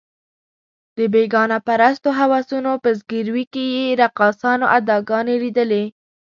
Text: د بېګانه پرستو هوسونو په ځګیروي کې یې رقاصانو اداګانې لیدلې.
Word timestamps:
د 0.97 0.99
بېګانه 1.13 1.57
پرستو 1.67 2.09
هوسونو 2.19 2.71
په 2.83 2.89
ځګیروي 2.99 3.45
کې 3.53 3.63
یې 3.75 3.85
رقاصانو 4.03 4.65
اداګانې 4.77 5.35
لیدلې. 5.43 5.83